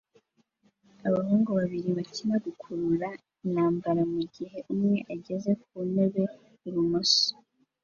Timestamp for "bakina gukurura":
1.97-3.07